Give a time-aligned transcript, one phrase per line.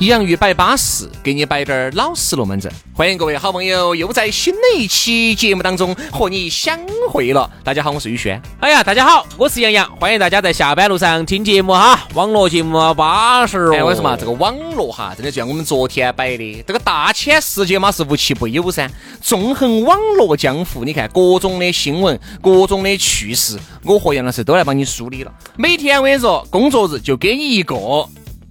[0.00, 2.70] 洋芋摆巴适，给你摆点儿老实龙门阵。
[2.92, 6.78] 欢迎各位好朋友又在新的一期节目当中和你相
[7.08, 7.50] 会了。
[7.64, 8.38] 大家好，我是宇轩。
[8.60, 9.90] 哎呀，大家好，我是杨洋。
[9.96, 13.74] 欢迎大家在下班路上听节目哈，网络节目巴适哦。
[13.74, 18.90] 哎，为什么这个网络哈，真的就像我们昨天摆的，这个大千世界嘛是无奇不有噻。
[19.22, 25.32] 纵横网络江湖，你看各种的新闻，各种的趣事，我和杨老师都来帮你梳理了。
[25.56, 27.74] 每天我跟你说，工作日就给你一个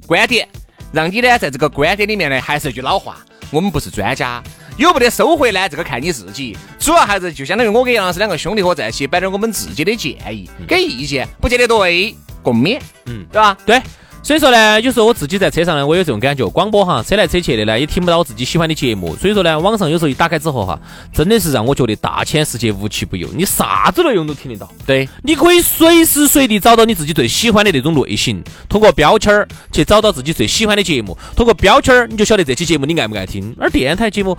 [0.07, 0.49] 观点。
[0.95, 3.17] 让你呢，在这个观点里面呢，还是一句老话，
[3.51, 4.41] 我们不是专家，
[4.77, 5.67] 有没得收获呢？
[5.67, 6.57] 这个看你自己。
[6.79, 13.57] 主要还是就相当于我跟杨老师两个兄弟伙在一起，摆点我们自己的建议，给意见，不见得对，共勉，嗯，对吧？
[13.65, 13.81] 对。
[14.25, 19.15] 所以说呢，有时候我自己在车上呢，我有这种感觉，广播哈，车来车去的呢，也听不到我自己喜欢的节目。
[19.17, 20.79] 所以说呢，网上有时候一打开之后哈，
[21.13, 24.67] 真的是让我觉得大千世界无奇不有，你啥子内容都听得到。
[24.83, 33.55] 对，你可以随时随地找到你自己最喜欢的那种类型，通过标签儿去找到自己最喜欢的节目，通过标签儿你就晓得这期节目你爱不爱听。
[33.59, 34.35] 而电台节目，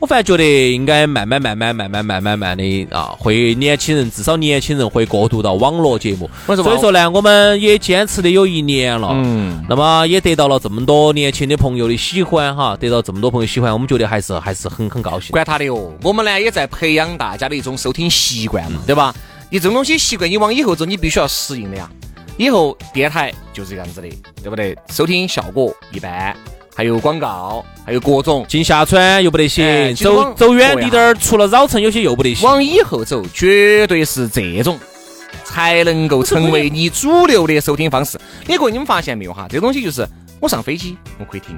[0.00, 6.28] 我反正觉得应该慢慢慢慢慢慢慢慢慢的啊，会年轻人至少年轻人会过渡到网络节目。
[6.44, 9.10] 所以说呢，我们也坚持的有一年了。
[9.12, 9.27] 嗯，
[9.68, 10.06] 那么。
[10.06, 15.30] 也得到了这么多年轻的朋友的喜欢哈，得到这么多朋友喜欢，我们觉得还是还是很很高兴。
[15.32, 19.14] 管他的哦，我们呢也在培养大家的一种收听习惯嘛，对吧？
[19.50, 21.90] 你这种东西习惯，你往以后走，你必须要适应的呀。
[22.36, 24.08] 以后电台就是这样子的，
[24.42, 24.76] 对不对？
[24.90, 26.34] 收听效果一般，
[26.74, 32.48] 还有广告，还有各种进下川又不得行，走走远滴点儿，除了绕城有些又不得行。
[32.48, 34.78] 往以后走，绝对是这种。
[35.44, 38.18] 才能够成为你主流的收听方式。
[38.46, 39.46] 你各位，你们发现没有哈？
[39.48, 40.06] 这个东西就是
[40.40, 41.56] 我上飞机我可以听，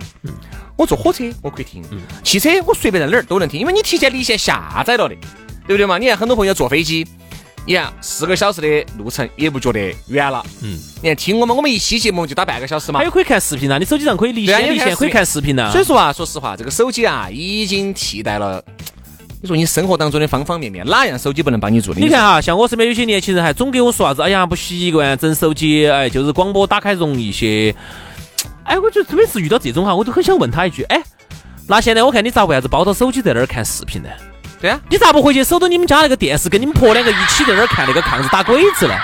[0.76, 1.84] 我坐火车我可以听，
[2.24, 5.14] 汽车我随便在哪儿都能听，因为你提前离线下载了的，
[5.66, 5.98] 对不对嘛？
[5.98, 7.06] 你看很多朋友坐飞机，
[7.66, 10.42] 你看四个小时的路程也不觉得远了。
[10.62, 12.98] 嗯，你看听我们，我们一期节目就打半个小时嘛。
[12.98, 15.70] 还有可以看视频呢，你手机上可以离线，离线可以看视频呢。
[15.70, 18.64] 所以说啊，说实话，这个手机啊已经替代了。
[19.42, 22.00] 你说你生活当中的方方面面，哪样手机不能帮你做的？
[22.00, 27.74] 你看哈，像我身边有些年轻人还总给我说啥子，哎呀不习惯整手机，哎就是广播打开容易些。
[28.64, 31.02] 哎，我觉得每次遇到这种哈，我都很想问他一句，哎，
[31.66, 34.10] 那现在我看你咋为啥子抱着手机在那儿看视频呢？
[34.60, 38.94] 对啊，你咋不回去守着你们家那个电视，跟你们婆两个一起在那儿看那个抗日打鬼子呢？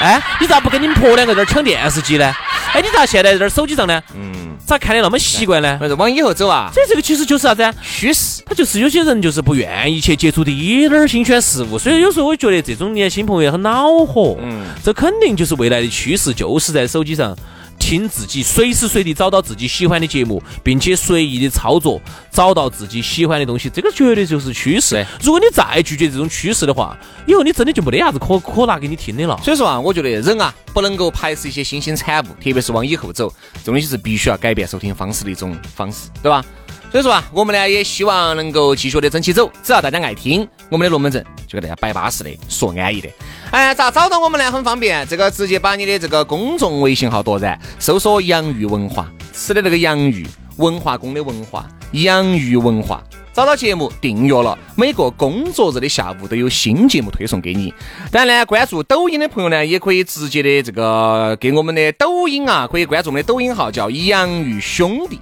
[0.00, 2.32] 哎，你咋不跟你们婆两个在那儿抢电视机呢？
[2.72, 4.00] 哎，你咋现在在这儿手机上呢？
[4.14, 5.80] 嗯，咋看的那么习惯呢？
[5.82, 6.70] 是往以后走啊。
[6.72, 7.74] 所以这个其实就是啥子？
[7.82, 8.29] 趋势。
[8.50, 14.36] 他就是有些人就是不愿意去接触一点儿新鲜事物，所以有时候我觉得这种年轻朋友很恼火。
[14.42, 17.36] 嗯，这肯定就是未来的趋势，就是在手机上。
[17.78, 21.98] 听自己随时随地找到自己喜欢的节目，并且随意的操作，
[22.30, 25.04] 找到自己喜欢的东西，这个绝对就是趋势。
[25.22, 26.94] 如果你再拒绝这种趋势的话，
[27.26, 29.40] 以后你真的就没得啥子可可拿给你听的了。
[29.42, 36.44] 所以说啊，我觉得人啊不能够排斥一些新兴产物，特别是往以后走，这东西是必须要改变收听方式的一种方式，对吧？
[36.90, 43.08] 所以说啊，我们呢也希望能够继续的争气走，只要大家爱听我们的龙门阵，就给大家摆巴适的，说安逸的。
[43.52, 44.50] 哎，咋找到我们呢？
[44.50, 53.02] 很方便，这个直接把你的这个公众微信号夺然，搜索“洋芋文化”，吃的那个洋芋，文化宫的文化，洋芋文化。
[53.32, 57.72] 找到节目订阅了，每个工作日的下午都有新节目推送给你。
[58.10, 65.20] 当然呢，关注抖音的朋友呢，也可以直接的这个给我们的抖音啊，可以关注我们的抖音号，叫“洋芋兄弟”。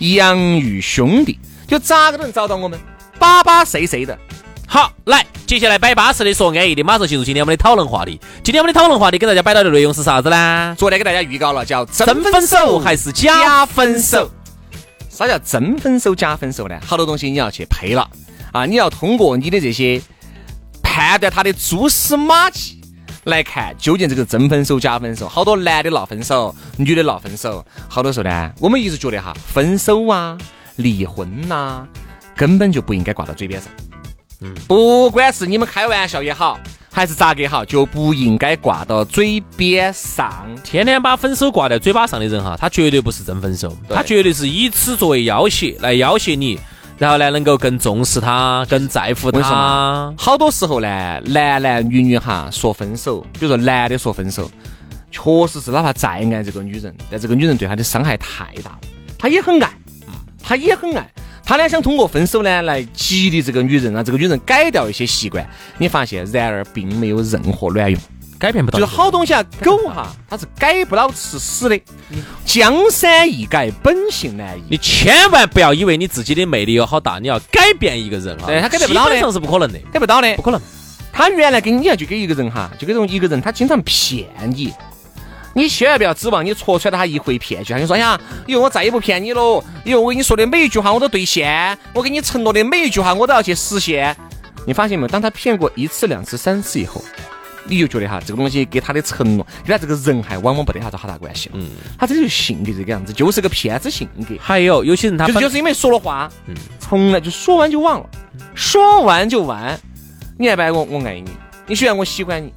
[0.00, 1.38] 洋芋兄弟，
[1.68, 2.80] 就咋个都能找到我们，
[3.18, 4.18] 巴巴适适的。
[4.66, 8.18] 好，来，接下来摆巴适的说安逸的，马上进入今天我们的讨论话题。
[8.42, 10.74] 今天我们的讨论话题给大家摆到的内容是啥子呢？
[10.78, 14.30] 昨天给大家预告了，叫真分手还是假分手？
[15.10, 16.78] 啥叫真分手假分手呢？
[16.86, 18.08] 好多东西你要去配了
[18.52, 18.64] 啊！
[18.64, 20.00] 你要通过你的这些
[20.82, 22.79] 判断他的蛛丝马迹。
[23.24, 30.38] 来看究竟这个真分手假分手，好多男的闹分手，女的闹分手，好多时候呢，我们一直觉得哈，分手啊、
[30.76, 31.86] 离婚呐，
[32.34, 33.70] 根本就不应该挂到嘴边上。
[34.40, 36.58] 嗯，不管是你们开玩笑也好，
[36.90, 40.48] 还是咋个好，就不应该挂到嘴边上。
[40.64, 46.58] 天天把分手挂在嘴巴上的人哈，他绝对不是真分手，他绝对是以此作为要挟来要挟你，
[47.00, 50.14] 然后呢能够更重视他，更在乎他么。
[50.18, 50.86] 好多时候呢，
[51.24, 54.50] 男男女女哈说分手，比如说男的说分手，
[55.10, 58.80] 确实是哪怕再爱这个女人，但这个女人对他的伤害太大了，
[59.18, 59.70] 他也很爱，
[60.42, 61.10] 他也很爱。
[61.42, 65.48] 他呢想通过分手呢来激励这个女人，让这个女人改掉一些习惯。
[65.78, 67.98] 你发现，然而并没有任何卵用。
[68.40, 71.78] 改变不到就是好东西啊，狗哈它是改不了吃屎的。
[72.46, 74.62] 江山易改，本性难移。
[74.70, 80.42] 你千万不要以为你自己的魅力有好大，你要改变一个人啊，对他改变不了的基本上是不可能的，改不到的不。
[80.42, 80.60] 可能。
[81.12, 84.72] 他原来跟你一样，就跟一个人哈，就跟这种一个人，他经常骗你。
[85.52, 94.16] 你千万不要指望你戳穿他一回骗局，他就说哎呀，以后我再也不骗你喽，以后我跟你说的每一句话我都兑现，我给你承诺的每一句话我都要去实现。
[94.64, 95.08] 你发现没有？
[95.08, 97.04] 当他骗过一次、两次、三次以后，
[97.64, 101.54] 你就觉得哈，这个东西跟他的承诺，跟他这个人还往往没得啥子好大关系了。
[101.58, 101.68] 嗯，
[101.98, 104.34] 他这就是性格这个样子，就是个骗子性格。
[104.40, 108.06] 还有有些人他就是就是因为说了话，嗯，从来就说完就忘了，
[108.54, 109.78] 说完就完。
[110.38, 111.30] 你爱不爱我，我爱你，
[111.66, 112.52] 你喜欢我，喜欢你，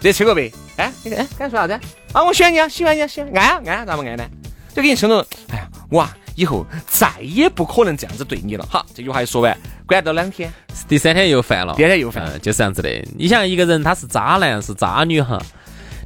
[0.00, 1.72] 这扯个呗，哎，你看，哎，刚才说啥子？
[2.12, 4.28] 啊，我喜欢你啊，喜欢你啊，喜欢，爱啊，爱啊，咋不爱呢？
[4.74, 8.66] 就给你承诺，哎呀，哇，以后再也不可能这样子对你了。
[8.70, 9.56] 好，这句话一说完，
[9.86, 10.52] 管到两天，
[10.88, 12.88] 第三天又犯了，第二天又犯嗯，就是这样子的。
[13.16, 15.40] 你想一个人他是渣男是渣女哈，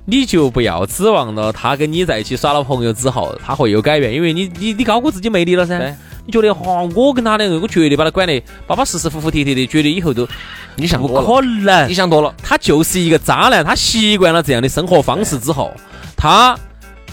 [0.05, 5.96] 你就不要指望了他跟你在一起耍了朋友之后他会有改变，因为你你你高估自己魅力了噻。
[6.29, 10.26] 你觉得哈，我跟他两个，我绝对把他管得巴巴适适、服服帖帖的，绝对以后都
[10.75, 11.94] 你想不可能你。
[11.94, 12.34] 想多了。
[12.43, 15.72] 他就是一个渣男，他习惯了这样的生活方式之后，
[16.17, 16.58] 他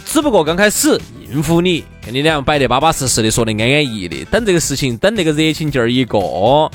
[0.04, 1.00] 只不过刚开始
[1.34, 4.24] 应付你，跟你俩摆得巴巴适适的，说得安安逸逸的。
[4.26, 6.72] 等这个事情，等那个热情劲儿一过，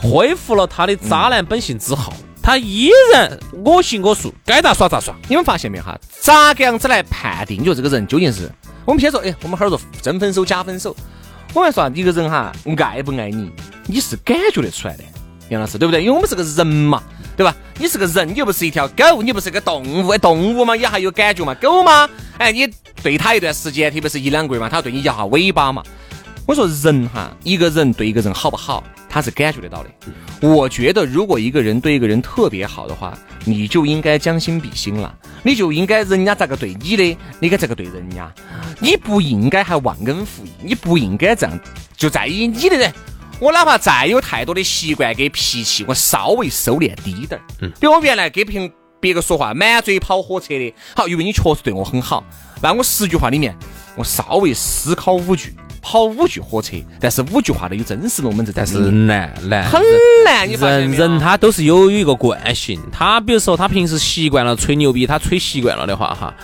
[0.00, 2.12] 恢复了他的渣男本性之后，
[2.42, 5.14] 他依然我行我素，该咋耍咋耍。
[5.28, 5.96] 你们发现没有哈？
[6.20, 8.50] 咋个样子来判定就这个人究竟是？
[8.84, 10.96] 我们先说，哎，我们哈儿说真分手假分手。
[11.54, 13.48] 我们说一个人哈，爱不爱你，
[13.86, 15.04] 你是感觉得出来的，
[15.50, 16.00] 杨老师对不对？
[16.00, 17.02] 因为我们是个人嘛，
[17.36, 17.54] 对吧？
[17.78, 22.08] 你是个人，你又不是一条狗，你不是个动物，动物嘛也还有感觉嘛，狗嘛，
[22.38, 22.68] 哎，你
[23.02, 25.82] 对它一段时间，特别是一两个月嘛，它对你摇下尾巴嘛。
[26.46, 29.90] 我说人哈，一个人对一个人好不好，他是感觉得到的。
[30.40, 38.32] 我觉得如果一个人对一个人特别好的话，你就应该将心比心了，你就应该人家咋个对你的，你该咋个对人家，
[38.80, 41.60] 你不应该还忘恩负义，你不应该这样
[41.96, 42.92] 就在意你的人。
[43.40, 47.42] 我哪怕再有太多的习惯跟脾气，我稍微收敛低点儿。
[47.62, 48.70] 嗯，比如我原来跟别
[49.00, 52.22] 别个说话满嘴跑火车的，好，因为你确实对我很好，
[52.60, 53.56] 那我十句话里面，
[53.96, 59.80] 我稍微思考五句，跑五句火车，但是五句话都有真实龙门阵在但是难难很
[60.26, 60.46] 难。
[60.46, 66.34] 人人他都是有有一个惯性，他比如说他平时习惯了吹牛逼，他吹习惯了的话哈，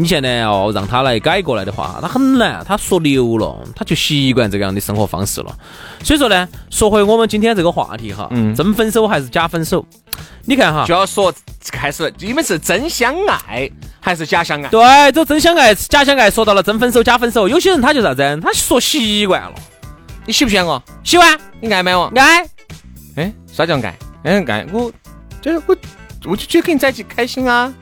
[0.00, 5.52] 你现在要让他来改过来的话，他很难，他说流了，他就习惯这个样的生活方式了。
[6.04, 9.84] 所以说呢，说回我们今天这个话题哈，嗯真分手还是假分手？
[10.44, 11.34] 你看哈就，要说
[11.72, 13.68] 开始，你们是真相爱
[13.98, 14.68] 还是假相爱？
[14.68, 19.54] 对，这真相爱、假相爱，说到了真分手、假分手，有些人他就啥子，他说习惯了，
[20.26, 20.80] 你喜不喜欢我？
[21.02, 22.04] 喜欢你爱不爱我？
[22.14, 22.48] 爱，
[23.16, 23.98] 哎，啥叫爱？
[24.22, 24.92] 嗯，爱我，
[25.42, 25.76] 就是我，
[26.24, 27.74] 我就觉得跟你在一起开心啊。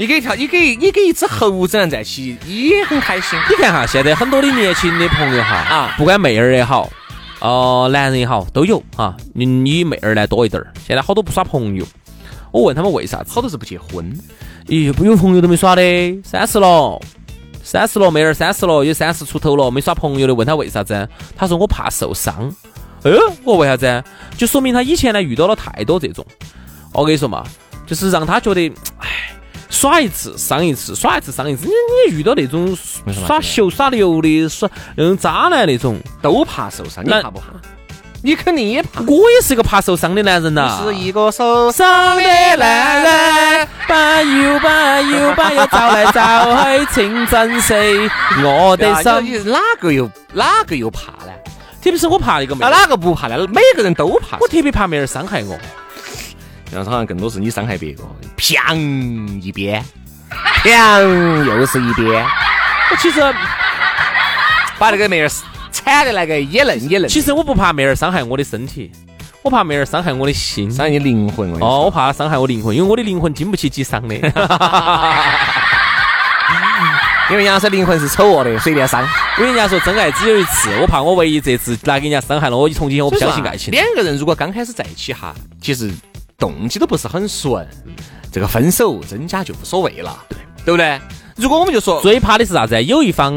[0.00, 3.38] 你给一条，你给你给一只猴子在一起也很开心。
[3.50, 6.88] 你看哈，现在很多的年轻的朋友哈，啊不管妹儿也好，
[7.40, 9.14] 哦、男人也好，都有哈。
[9.34, 11.84] 你你妹儿呢多一点儿，现在好多不耍朋友。
[12.50, 13.30] 我问他们为啥子？
[13.30, 14.10] 好多是不结婚，
[14.68, 15.82] 咦，不有朋友都没耍的，
[16.24, 16.98] 三十了，
[17.62, 21.06] 三十了，妹儿三十了，有三十出头了，没耍朋友的，问他为啥子？
[21.36, 22.50] 他说我怕受伤。
[23.02, 23.12] 呃，
[23.44, 24.02] 我为啥子？
[24.38, 26.24] 就说明他以前呢遇到了太多这种。
[26.94, 27.44] 我跟你说嘛，
[27.86, 28.66] 就是让他觉得，
[28.96, 29.38] 唉，
[29.80, 31.64] 耍一次伤一次，耍一次伤一次。
[31.64, 31.72] 你
[32.12, 32.76] 你遇到那种
[33.26, 37.46] 耍秀耍流的，耍那种渣男那种，都怕受伤，你怕不怕？
[38.22, 39.00] 你肯定也怕。
[39.06, 40.82] 我也是一个怕受伤的男人呐。
[40.84, 42.22] 是一个受伤的
[42.58, 47.74] 男人，把油把油把要找来找去，请珍惜
[48.44, 49.46] 我的对啊你心。
[49.46, 51.32] 你哪个又哪个又怕呢？
[51.82, 53.38] 特别是我怕一个妹哪个不怕呢？
[53.48, 54.36] 每个人都怕。
[54.40, 55.58] 我特别怕妹儿伤害我。
[56.72, 58.04] 杨好像更多是你伤害别个，
[58.36, 58.72] 啪
[59.40, 59.84] 一边，
[60.62, 62.24] 啪又是一边，
[62.90, 63.20] 我其实
[64.78, 65.28] 把那个妹儿
[65.72, 68.90] 铲的那个也嫩也嫩，其实我不怕妹儿伤害我的身体，
[69.42, 70.70] 我怕妹儿伤害我的心。
[70.70, 71.50] 伤害你灵魂。
[71.54, 74.14] 哦，哦，我怕她伤害我灵魂，因为我的灵魂经不起几伤的。
[77.30, 79.06] 因为杨老师灵魂是丑恶的，随便伤。
[79.38, 83.70] 因为人家说真爱只有一次，我怕我唯一这次拿给人家伤害了，我从今以后我不相信爱情。
[83.70, 85.92] 两个人如果刚开始在一起哈，其实
[86.40, 87.64] 动机都不是很纯，
[88.32, 91.00] 这个分手真假就无所谓了，对对不对？
[91.36, 92.82] 如果我们就说最怕的是啥子？
[92.84, 93.32] 有一方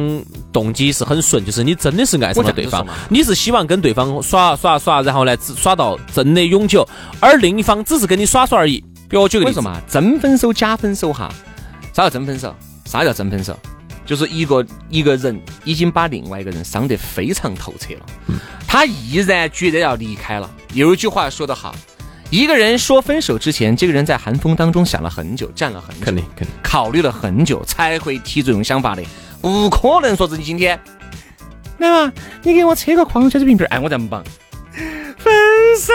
[0.52, 6.88] 动机是很纯，就是你真的是爱上了对方你是希望跟对方耍耍耍，然后呢只耍到真的永久，
[7.20, 8.84] 而另一方只是跟你耍耍而已。
[9.10, 11.32] 比如我举个例子嘛真分手假分手哈？
[11.94, 12.56] 啥叫真分手？
[12.86, 13.58] 啥叫真分手？
[14.06, 18.02] 就是一个一个人已经把另外一个人伤得非常透彻了，
[18.68, 20.52] 他毅然决然要离开了。
[20.74, 21.74] 有一句话说得好，
[22.34, 26.56] 一个人说分手之前，这个人在寒风当中想了很久，站了很久，肯定肯定。
[26.64, 29.04] 考虑了很久才会提这种想法的，
[29.40, 30.80] 不可能说自己今天，
[31.78, 32.12] 来嘛，
[32.42, 34.24] 你给我扯个矿泉水瓶瓶儿，哎，我这么棒，
[35.20, 35.32] 分
[35.80, 35.94] 手，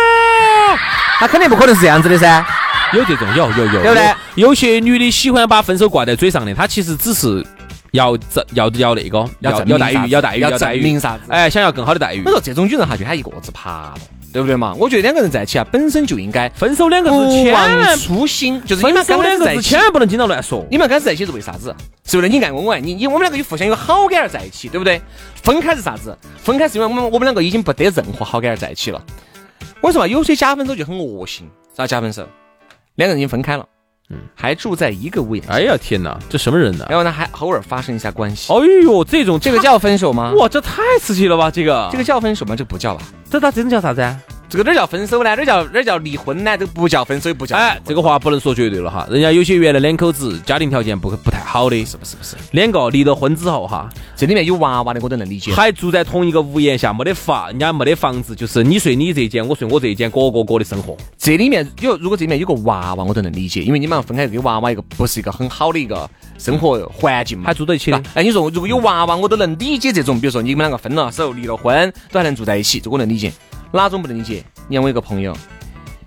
[1.20, 2.46] 那肯定不可能是这样子的噻。
[2.92, 4.14] 有这种有有有，对不对？
[4.36, 7.44] 有些女的喜欢把分手挂在嘴上的，她其实只是
[7.92, 12.30] 要这要要那个要要待遇，要待遇，要待遇啥子哎，想要更好的待遇我。
[12.30, 13.94] 说这种女人哈，就她一个字爬了，
[14.32, 14.74] 对不对嘛？
[14.78, 20.66] 我觉得两个人在一起啊，本身就应该分手两个字千万初心，就是你们手两个字千万不能经常乱说。
[20.70, 21.74] 你们刚开始在一起是为啥子？
[22.04, 25.00] 是为了你爱我，我爱你，你我们两个有互相有好感而在一起，对不对？
[25.42, 26.16] 分开是啥子？
[26.42, 29.02] 分开是因为我们我们两个已经不得任何好感而在一起了。
[29.80, 32.26] 我说嘛，有些假分手就很恶心，啥假分手？
[32.96, 33.64] 两个人已经分开了，
[34.10, 36.86] 嗯，还住在一个屋檐下，哎呀天哪，这什么人呢？
[36.88, 40.32] 然后呢还偶尔发生一下关系，哎呦，这种这个叫分手吗？
[40.36, 41.50] 哇，这太刺激了吧？
[41.50, 42.56] 这个这个叫分手吗？
[42.56, 43.02] 这不叫吧？
[43.30, 44.18] 这他真的叫啥子啊？
[44.50, 45.34] 这个哪儿叫分手呢？
[45.34, 46.56] 哪儿叫哪儿叫离婚呢？
[46.56, 49.06] 这个不叫分手，也不叫哎，这个话不能说绝对了哈。
[49.10, 52.34] 人家有些原来两口子家庭条件不不太好的，是不是不是？
[52.52, 55.52] 两个离了婚之后哈，这里面有娃娃的我都能理解。
[55.52, 60.96] 还住在同一个屋檐下，没得法，人家没得房子，就是你睡你这一间，我睡我这一间，各过各的生活。
[61.18, 73.30] 这里面有，如果这里面有个娃娃，我都能理解，因为你们要分开给娃娃一个不是一个很好的一个生活环境嘛，还住在一起的哎，你说如果有娃娃，我都能理解这种，比如说你们两个分了手、离了婚，都还能住在一起，这我能理解。
[73.72, 74.44] 哪种不能理解？
[74.66, 75.36] 你看我有个朋友，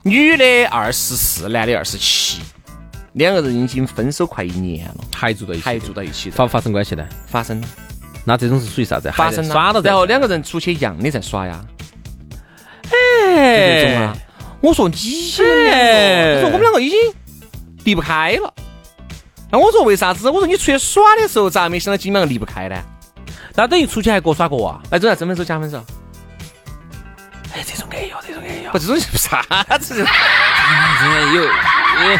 [0.03, 2.41] 女的二十四，男的二十七，
[3.13, 7.07] 两个人已经分手快一年了，还住在一起，还住到一起，发发生关系呢？
[7.27, 7.67] 发生了，
[8.25, 9.11] 那这种是属于啥子？
[9.11, 11.63] 发生了，然后两个人出去一样的在耍呀，
[12.91, 14.17] 哎这种啊。
[14.61, 16.99] 我说你说我们两个已经
[17.83, 18.53] 离不开了。
[19.49, 20.29] 那我说为啥子？
[20.29, 22.75] 我说你出去耍的时候咋没想到你们两个离不开呢？
[23.55, 24.81] 那等于出去还各耍各啊？
[24.91, 25.83] 哎，这要真分手假分手？
[28.71, 29.41] 不，，这种是啥
[29.79, 29.95] 子？
[29.95, 31.41] 这种有。
[31.43, 32.19] 你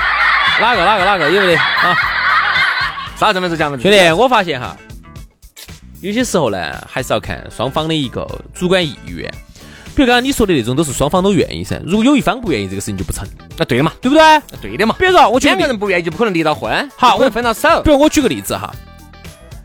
[0.60, 1.98] 哪个哪个哪个有没得啊？
[3.18, 3.84] 啥真分手假分手？
[3.84, 4.76] 兄弟，我发现哈，
[6.02, 9.32] 有些时候呢，还是要看双方的一个主观意愿。
[9.94, 11.80] 比如刚刚你说的那种，都是双方都愿意噻。
[11.86, 13.28] 如果有一方不愿意，这个事情就不成，
[13.58, 14.42] 那对的嘛，对不对？
[14.62, 14.96] 对的嘛。
[14.98, 17.92] 比如说，我两个人不愿意就不可能离到婚，好就不能分到手比。
[17.92, 18.74] 如我举个例子哈，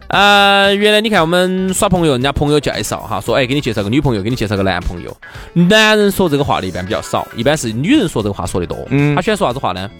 [0.09, 5.17] 呃，原来你看我们耍朋友，人家朋友介绍哈，说哎，给你介绍个女朋友，给你介绍个男朋友。
[5.53, 8.87] 男人说这个话的一般比较少，一般是女人说这个话说的多。
[8.91, 9.91] 嗯他喜欢说啥子话呢？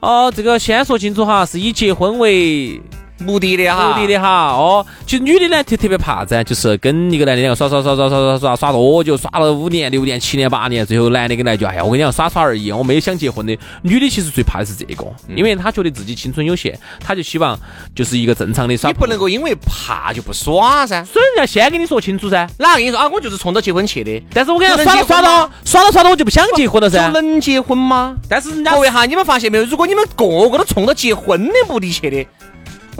[0.00, 2.80] 哦，这个先说清楚哈，是以结婚为
[3.20, 4.48] 目的的哈，目的的哈。
[4.52, 13.56] 哦，其实女的呢特特别怕噻，就是跟一个男的两个耍耍耍耍耍耍耍耍多久，耍了五年、六年、七年、八年，最后男的跟来句，哎呀，我跟你讲耍耍而已，我没有想结婚的。
[13.82, 17.58] 女的其实最怕的是这个，因为她觉得自己青春有限，她就希望
[17.94, 21.04] 就是一个正常的耍你不能够因为怕就不耍噻。
[21.04, 22.48] 所以人家先跟你说清楚噻。
[22.58, 23.08] 哪个跟你说啊？
[23.12, 27.08] 我就是冲着结婚去的，但是我跟你就讲，耍着耍能结婚吗着耍了耍了我就不想结婚了就噻。
[27.08, 28.16] 能结婚吗？
[28.28, 29.64] 但是人家各位哈，你们发现没有？
[29.64, 32.26] 如果你们个个都冲着结婚的目的去的，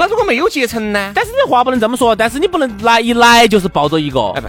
[0.00, 1.12] 那如果没有结成呢？
[1.14, 4.48] 但是你话不能这么说，但是你不能来一来就是抱着一个哎不，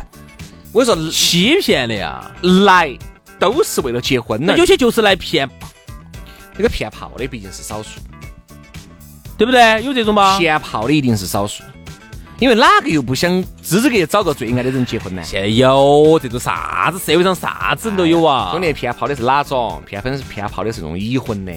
[0.72, 2.32] 我说欺骗的呀。
[2.66, 2.98] 来
[3.38, 5.50] 都是为了结婚的，有些就是来骗，
[6.56, 8.00] 这个骗炮的毕竟是少数，
[9.38, 9.84] 对不对？
[9.84, 10.40] 有这种吗？
[10.40, 11.64] 骗炮的一定是少数，
[12.40, 15.22] 因为哪个又不想资格找个最爱的人结婚呢？
[15.26, 18.52] 现在有这种啥子社会上啥子人都有啊。
[18.54, 19.84] 兄弟，骗炮的是哪种？
[19.86, 21.52] 骗粉是骗炮的是那种已婚的、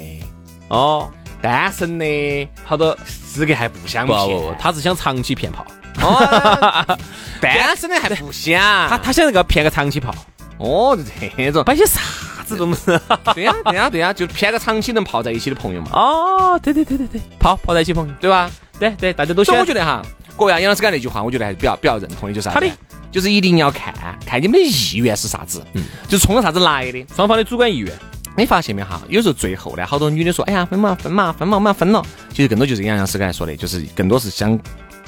[0.66, 1.08] 哦，
[1.44, 2.96] 单身的，好多
[3.30, 4.26] 资格还不想不骗。
[4.26, 5.66] 不不，他是想长期骗炮，
[6.00, 6.96] 哦，
[7.38, 8.88] 单身的还不想。
[8.88, 10.14] 他他想那个骗个长期炮，
[10.56, 11.02] 哦，就
[11.36, 11.62] 这种。
[11.62, 12.00] 摆些啥
[12.46, 12.98] 子东西？
[13.34, 18.50] 对呀、对呀、对呀、就骗个长期能泡在一起的朋友嘛，哦，对对对对对，泡泡在一起朋友，对吧？
[18.78, 20.00] 对对，大家都喜所以欢我觉得哈，
[20.38, 22.70] 各位杨老师刚才那句话，我觉得还是比较比较认同的，就是啥子
[23.12, 23.92] 就是一定要看
[24.26, 27.06] 看你们的意愿是啥子，嗯，就冲着啥子来的。
[27.14, 27.92] 双方的主观意愿。
[28.36, 29.00] 你发现没哈？
[29.08, 32.04] 有时候最后呢，好多女的说，哎呀，分嘛分嘛分嘛，我们要分了。
[32.30, 34.58] 其实更多就是杨洋师刚才说的，就是更多是想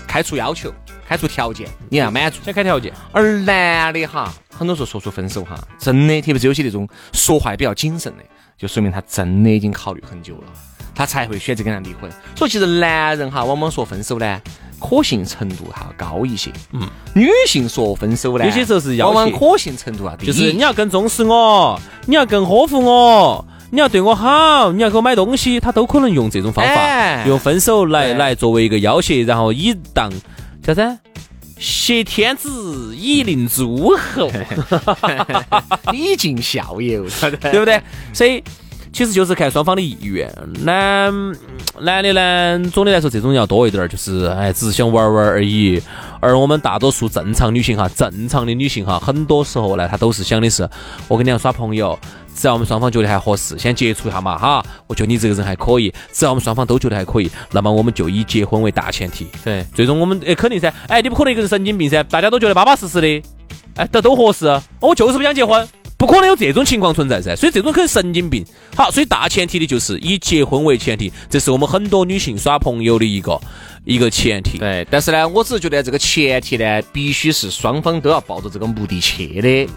[0.06, 0.72] 开出要求，
[1.08, 2.38] 开出条件，你要满足。
[2.44, 8.22] 先开条件，而男的哈，很多时候说出分手哈，真的，特别是有些那种说话比较谨慎的，
[8.56, 10.44] 就说明他真的已经考虑很久了，
[10.94, 12.08] 他才会选择跟他离婚。
[12.36, 14.40] 所以其实男人哈，往往说分手呢，
[14.86, 16.50] 可信程度哈高一些。
[16.72, 20.26] 嗯，女性说分手呢，有些时候是要往往可信程度啊低。
[20.26, 30.10] 就是你要更重视我，你要更呵护我，你你要对我好，你要给我买东西，他都可能用这种方法，哎用分手来来作为一个要挟，然后以当
[30.62, 30.96] 叫啥？
[31.58, 34.30] 挟天子以令诸侯，
[35.92, 37.04] 以儆效尤，
[37.40, 37.80] 对不对？
[38.14, 38.42] 所以
[38.92, 40.32] 其实就是看双方的意愿。
[40.64, 41.12] 男
[41.80, 45.80] 男的呢，总的来说这种要多一点儿，就是哎，只是想玩玩而已。
[46.20, 50.68] 而我们大多数正常女性哈，正常的女性哈，很多时候呢，她都是想的是，
[51.08, 51.98] 我跟你要耍朋友，
[52.34, 54.64] 只要我们双方觉得还合适，先接触一下嘛哈。
[54.86, 59.26] 我觉得你这个人还可以，只要我们双方都觉得还可以，那么我们就以结婚为大前提。
[59.44, 63.22] 对，最终我们哎肯定噻，哎你不可能一个人神经病噻，大家都觉得巴巴适适的，
[63.76, 64.46] 哎都都合适，
[64.80, 68.44] 我就是不想结婚，不可能有这种情况存在噻，所以这种可能神经病。
[68.74, 73.40] 好，所以大前提的就是以结婚为前提，这是我们很多女性耍朋友的一个
[73.84, 74.58] 一个前提。
[74.58, 79.68] 对，但是呢，我只是觉得这个前提呢，必须是双方都要抱着这个目的去的。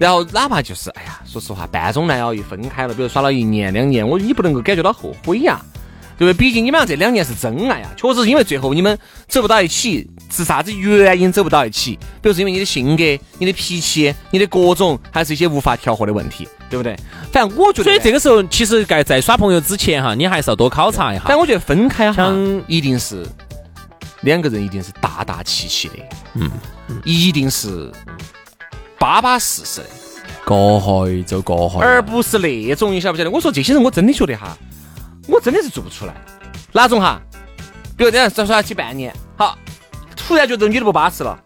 [0.00, 5.60] 然后哪怕就是，哎呀，说实话，半中难熬一分开了，比如耍了一年两年，我你不能够感觉到后悔呀，
[6.18, 6.34] 对不对？
[6.34, 8.98] 毕竟你们俩这两年是真爱呀，确实是因为最后你们
[9.28, 11.92] 走不到一起，是啥子原因走不到一起？
[12.20, 13.04] 比如是因为你的性格、
[13.38, 16.96] 你的脾气、你的各种，还是一些无法调和的问题，对不对？
[17.32, 21.24] 反正我觉得，所以这个时候，其实该在耍朋友之前哈，你还是要多考察一下。
[21.28, 22.34] 但我觉得分开哈，
[22.66, 23.24] 一定是
[24.22, 25.94] 两个人一定是大大气气的，
[26.34, 26.50] 嗯，
[27.04, 27.92] 一定是
[28.98, 29.86] 巴巴适适的，
[30.44, 33.30] 过去就过去，而不是那种你晓不晓得？
[33.30, 34.58] 我说这些人，我真的觉得哈，
[35.28, 36.14] 我真的是做不出来。
[36.72, 37.20] 哪种哈？
[37.96, 39.58] 比如这样耍耍起半年，好，
[40.16, 41.36] 突然觉得这女的不巴适了，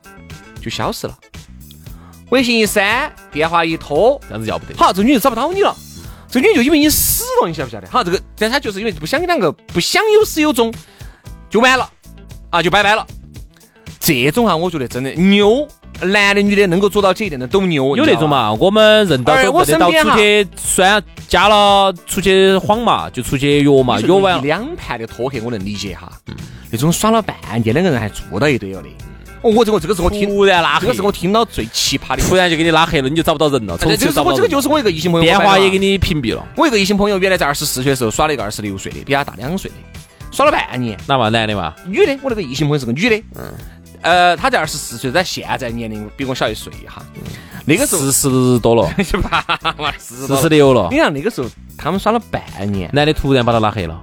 [0.60, 1.18] 就消失了，
[2.30, 4.78] 微信一删，电话一拖，这样子要不得。
[4.78, 5.74] 好，这女的找不到你了，
[6.28, 7.88] 这女的就因为你死了，你晓不晓得？
[7.88, 10.70] 好，这个，但她就是因为不想你两个不想有始有终，
[11.48, 11.90] 就完了
[12.50, 13.06] 啊，就拜拜了。
[13.98, 15.66] 这种哈，我觉得真的牛，
[16.06, 17.96] 男的女的能够做到这一点的都牛。
[17.96, 18.04] 有？
[18.04, 24.42] 那种嘛，我们认到而我都认得到出去算加了出去晃嘛，就出去约嘛，约完了。
[24.42, 26.10] 两盘的拖黑，我能理解哈。
[26.70, 28.88] 那种耍了半年，两个人还住到一堆了的。
[29.42, 32.22] 哦，我这个这个是我听，突然拉黑这个是我听到最奇葩的。
[32.22, 35.90] 突然就给你拉黑了，你就找不到人了，从这此找不到人这个是我这个就是我一个异性朋友，电话也给你。
[35.90, 36.46] 你屏蔽了。
[36.56, 39.76] 我一个异性朋友原来在二十四岁的时候耍了一个二十六岁的，比他大两岁的，
[40.30, 40.96] 耍了半年。
[41.08, 41.74] 哪嘛男的嘛？
[41.86, 43.52] 女的，我那个异性朋友是个女的，嗯，
[44.02, 47.02] 呃，他在二十四岁，在现在年龄比我小一岁哈。
[47.64, 48.92] 那个时候四十多了？
[49.98, 50.98] 四四十六了你。
[50.98, 54.02] 看那个时候他们耍了半年，男的突然把他拉黑了，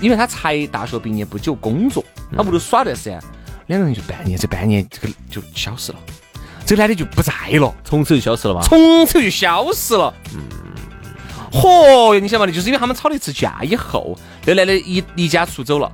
[0.00, 2.02] 因为他才大学毕业不久，工作，
[2.34, 3.22] 他屋头耍段时间，
[3.66, 5.98] 两个人就半年，这半年这个就消失了，
[6.64, 8.62] 这个男的就不在了，从此就消失了嘛。
[8.62, 10.12] 从此就消失了。
[10.34, 10.40] 嗯
[11.50, 15.90] 嚯哟，你想嘛，就是因为他们吵了一次架以后，那男的一离家出走了。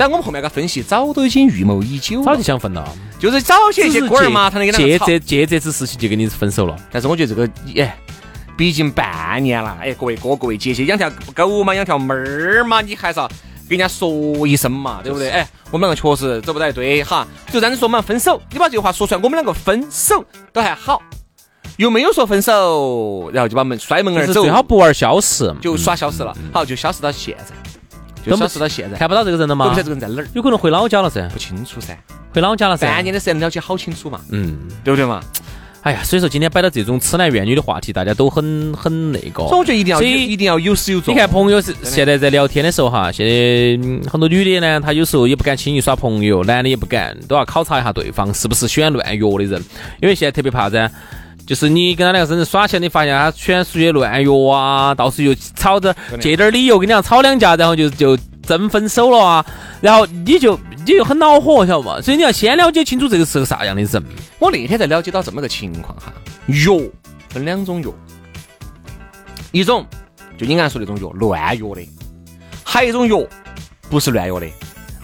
[0.00, 2.82] 但我们后面给他分析，早都已经预谋已久，早就想分了，
[3.18, 4.98] 就是早些一些龟儿嘛，他能给他借。
[4.98, 6.74] 这借这次事情就跟你分手了。
[6.90, 7.94] 但是我觉得这个，哎，
[8.56, 13.28] 毕竟半年了，哎，各位哥，各位姐姐，养条狗嘛，养条猫儿嘛，你还是要
[13.68, 15.28] 跟人家说一声嘛，对不对？
[15.28, 21.02] 哎，我们两个确实走不到一堆哈，就让你说嘛分手，你把这句话说出来，我们两个分手都还好，
[21.76, 27.54] 又没有说分手，然后就把门摔门而走，就是最好不玩消失，就耍消失了，好，就消失到现在，
[28.24, 29.82] 就消失到现在，看不到这个人了吗都不晓得？
[29.82, 31.96] 这个人在哪儿，有可能回老家了噻，不清楚噻。
[32.32, 32.86] 回老家了噻。
[32.86, 35.20] 半年的时间了解好清楚嘛，嗯，对不对嘛？
[35.82, 39.42] 哎呀，所以说今天摆到这种痴男怨女的话题，大家都很很那个。
[39.48, 41.14] 所以我觉得一定要所以一定要有始有终。
[41.14, 43.32] 你看朋友是现在在聊天的时候哈，现在
[43.82, 49.64] 嗯很多女的呢，她有时候也不敢轻易耍朋友，男的也不敢，都要考察一下对方是不是喜欢乱约的人，
[50.02, 50.90] 因为现在特别怕噻。
[51.50, 59.44] 就是你跟他两个人耍起来，你发现他全属于乱约啊，到时候又吵着借点儿理由跟你俩吵两架，然后就就真分手了啊，
[59.80, 62.00] 然后你就你就很恼火，晓得嘛？
[62.00, 64.04] 所以你要先了解清楚这个是个啥样的人。
[64.38, 66.12] 我那天才了解到这么个情况哈，
[66.46, 66.80] 药
[67.30, 67.92] 分两种药，
[69.50, 69.84] 一种
[70.38, 71.82] 就你刚才说那种药乱药的，
[72.62, 73.26] 还有一种药
[73.88, 74.46] 不是乱药的，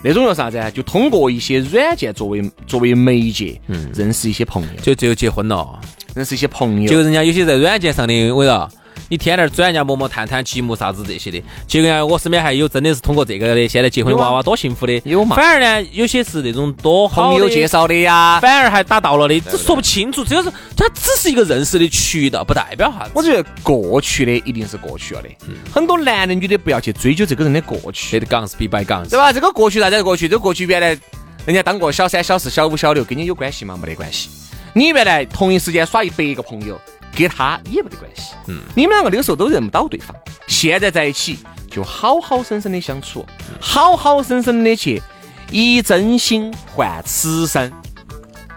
[0.01, 0.71] 那种药啥子啊？
[0.71, 5.81] 就通过一些软件作为作为媒介，嗯，认识一些朋友，就就结婚了，
[6.17, 8.69] 认识一些朋友，结果人家有些在软件上的，我说
[9.11, 18.41] 你天天转人家陌陌、探探、积木啥子这些的，结果呢，我身边还有真的是通过这个的，现在结婚的娃娃多幸福的，有嘛反而呢，有些是那种多朋友介，绍的呀。
[18.41, 23.11] 反而还打到了的，这说不清楚，这个是它只是一个认识的渠道，不代表啥子。
[23.15, 25.29] 我觉得过去的一定是过去了的，
[25.71, 29.31] 很多男的女的不要去追究这个人的过去，这个杠是比白杠，对吧？
[29.33, 30.27] 这个过去大家过去？
[30.27, 30.99] 这个过去原来
[31.45, 33.79] 人家当过小三、小四、小五、小六，跟你有关系吗？
[33.81, 34.31] 没得关系。
[34.77, 36.79] 你原来同一时间耍一百个朋友，
[37.17, 38.35] 跟他也没得关系。
[38.47, 40.15] 嗯，你们两个那个时候都认不到对方，
[40.47, 41.39] 现在在一起
[41.71, 43.25] 就好好生生的相处，
[43.59, 45.03] 好好生生的去
[45.51, 47.73] 以真心换此生。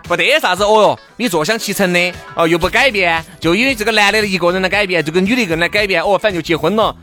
[0.04, 6.94] 不得啥子哦哟，你坐享其成的哦，又不改变，就因为这个男的一个人来改变，这个女的一个人来改变，哦，反正就结婚了，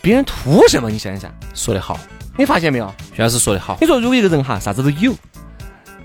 [0.00, 0.88] 别人图什么？
[0.88, 1.98] 你想想，说得好，
[2.38, 2.94] 你发现没有？
[3.16, 3.76] 徐老师说得好。
[3.80, 5.12] 你说如果一个人哈啥子都有，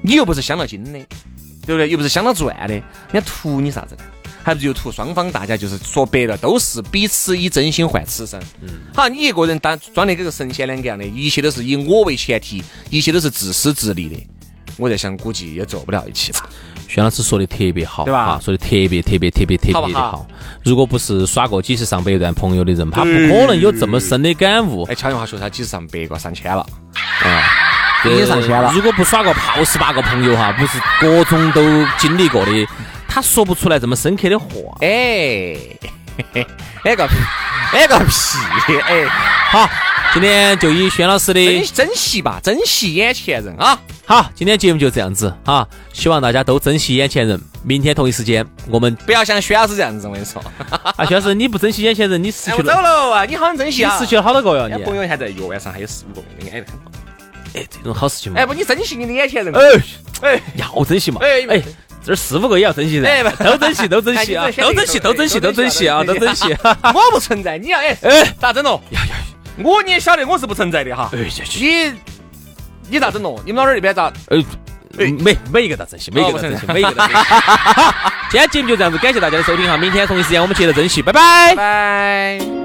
[0.02, 1.00] 你又不是镶了金的，
[1.66, 1.90] 对不对？
[1.90, 4.04] 又不是相当赚的，人家图你啥子呢？
[4.44, 8.40] 还不是就图双方大家就是说白了都是彼此以真心换此生。
[8.62, 14.16] 嗯，好，你一个人当装的跟个神仙两个样的，一切都是以我为前提，一切都是自私自利的。
[14.78, 16.48] 我在想，估计也做不了一起吧。
[16.88, 20.28] 薛老师说的特别好，对吧啊说的特别特别特别特别的好不好好。
[20.64, 24.84] 如果不是耍过几十上百段朋友的人，他不可能有这么深的感悟。
[24.84, 26.64] 哎，悄悄话说，他几十上百个、上千了。
[27.24, 27.32] 对
[28.10, 31.62] 已经上线了如果不耍个泡十八个朋友哈，不是各种都
[31.98, 32.68] 经历过的，
[33.08, 34.48] 他说不出来这么深刻的话。
[34.82, 35.58] 哎，
[36.84, 37.16] 哎个屁，
[37.74, 39.06] 哎个屁，哎，
[39.52, 39.70] 好，
[40.14, 43.78] 今天就以轩老师的珍珍惜吧，珍惜眼前人啊！
[44.06, 47.40] 好，今天节目就这样子啊，希望大家都珍惜眼前人。
[47.64, 50.40] 明天同一时间，我们不要像薛老师这样子，我跟你说。
[50.96, 53.26] 啊，薛老师你不珍惜眼前人，你失哎，我走了，啊！
[53.26, 53.92] 你好像珍惜啊！
[53.92, 54.84] 你失去了好多个哟，你。
[54.84, 56.22] 朋友还在月湾上还有四五个。
[57.56, 58.40] 哎，这种好事情嘛。
[58.40, 59.54] 哎，不，你珍惜你的眼前人。
[59.56, 59.62] 哎
[60.22, 61.20] 哎，要珍惜嘛。
[61.22, 61.62] 哎哎，
[62.04, 66.56] 这儿四五个也要珍惜噻，哎不都珍惜，都珍惜啊都珍惜，都珍惜，都珍惜啊，都珍惜。
[66.94, 68.82] 我不存在，你要哎哎咋整咯？
[68.92, 69.16] 呀呀，
[69.64, 71.10] 我你也晓得我是不存在的哈。
[71.14, 71.20] 哎
[71.60, 71.94] 你
[72.90, 73.42] 你咋整咯？
[73.46, 74.12] 你们老儿那边咋？
[74.28, 74.38] 呃，
[74.98, 77.14] 每每一个都珍惜，每一个都珍惜，每一个都珍惜。
[77.16, 77.94] 好，
[78.30, 81.56] 今天节目就这样子，感谢大家的收听哈，明天同一时间我们接着珍惜，拜拜。
[81.56, 82.65] 拜。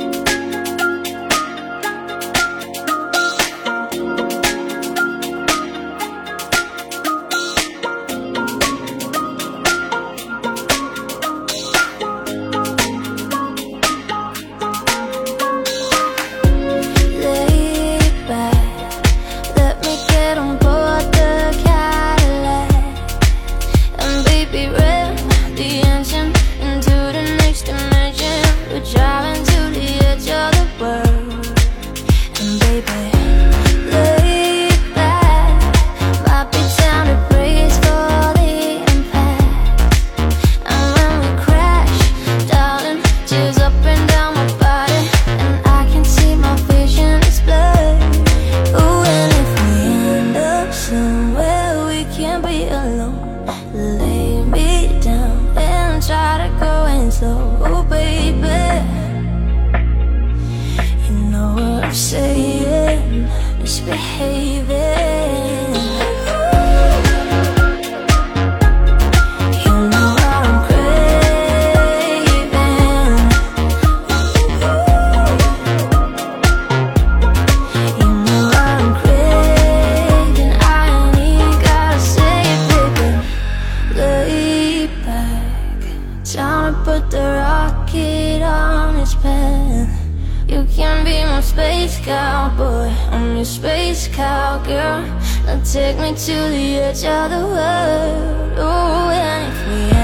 [90.80, 95.02] Can be my space cowboy, I'm your space cowgirl.
[95.44, 98.52] Now take me to the edge of the world.
[98.56, 99.99] Oh, and if we